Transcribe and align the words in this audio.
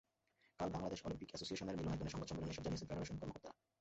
কাল 0.57 0.69
বাংলাদেশ 0.75 0.99
অলিম্পিক 1.05 1.29
অ্যাসোসিয়েশনের 1.31 1.77
মিলনায়তনে 1.79 2.11
সংবাদ 2.13 2.27
সম্মেলনে 2.29 2.53
এসব 2.53 2.63
জানিয়েছেন 2.65 2.89
ফেডারেশন 2.89 3.15
কর্মকর্তারা। 3.19 3.55